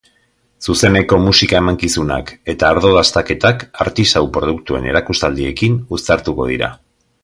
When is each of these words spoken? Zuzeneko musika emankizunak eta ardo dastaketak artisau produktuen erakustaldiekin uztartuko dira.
Zuzeneko 0.67 1.19
musika 1.25 1.59
emankizunak 1.63 2.33
eta 2.55 2.71
ardo 2.77 2.95
dastaketak 2.97 3.69
artisau 3.87 4.27
produktuen 4.41 4.93
erakustaldiekin 4.95 5.81
uztartuko 6.01 6.55
dira. 6.55 6.77